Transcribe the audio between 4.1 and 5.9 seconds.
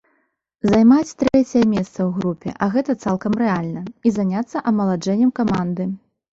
заняцца амаладжэннем каманды.